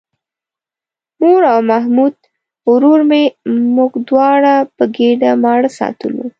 [1.21, 2.13] مور او محمود
[2.69, 3.23] ورور مې
[3.75, 6.23] موږ دواړه په ګېډه ماړه ساتلو.